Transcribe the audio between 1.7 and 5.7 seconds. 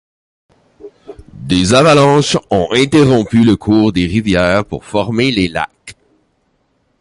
avalanches ont interrompu le cours des rivières pour former les